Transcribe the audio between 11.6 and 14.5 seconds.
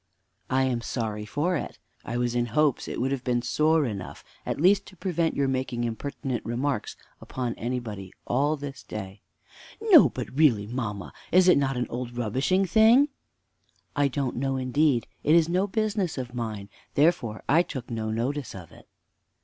an old rubbishing thing? Mother. I don't